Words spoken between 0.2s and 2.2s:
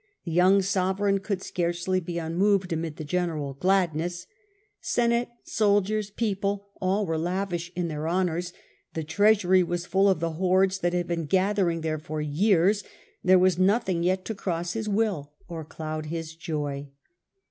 The young sovereign could scarcely be